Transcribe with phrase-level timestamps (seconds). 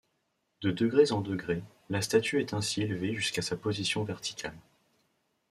[0.61, 4.57] De degrés en degrés, la statue est ainsi élevée jusqu’à sa position verticale.